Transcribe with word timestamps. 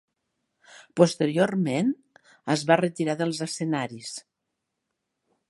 Posteriorment 1.01 1.91
es 2.55 2.65
va 2.73 2.79
retirar 2.83 3.17
dels 3.21 3.45
escenaris. 3.49 4.13